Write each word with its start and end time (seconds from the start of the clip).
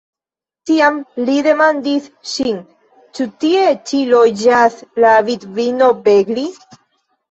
Tiam 0.69 0.95
li 1.27 1.35
demandis 1.49 2.09
ŝin: 2.31 2.59
"Ĉu 3.19 3.29
tie 3.45 3.71
ĉi 3.93 4.03
loĝas 4.17 4.83
la 5.07 5.17
vidvino 5.33 5.97
Begli?" 6.07 6.53